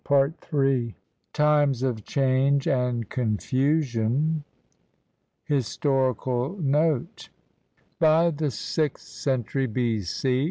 Ill 0.09 0.33
TIMES 1.31 1.83
OF 1.83 2.03
CHANGE 2.03 2.67
AND 2.67 3.07
CONFUSION 3.11 4.43
HISTORICAL 5.43 6.57
NOTE 6.59 7.29
By 7.99 8.31
the 8.31 8.49
sixth 8.49 9.07
century, 9.07 9.67
B.C. 9.67 10.39